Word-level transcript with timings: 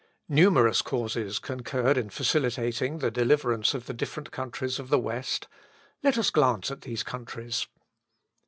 Numerous 0.29 0.81
causes 0.81 1.37
concurred 1.37 1.95
in 1.95 2.09
facilitating 2.09 2.97
the 2.97 3.11
deliverance 3.11 3.75
of 3.75 3.85
the 3.85 3.93
different 3.93 4.31
countries 4.31 4.79
of 4.79 4.89
the 4.89 4.97
West. 4.97 5.47
Let 6.01 6.17
us 6.17 6.31
glance 6.31 6.71
at 6.71 6.81
these 6.81 7.03
countries. 7.03 7.67